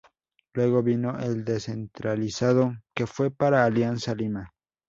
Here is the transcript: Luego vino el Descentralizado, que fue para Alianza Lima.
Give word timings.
Luego 0.55 0.81
vino 0.81 1.19
el 1.19 1.45
Descentralizado, 1.45 2.73
que 2.95 3.05
fue 3.05 3.29
para 3.29 3.63
Alianza 3.65 4.15
Lima. 4.15 4.49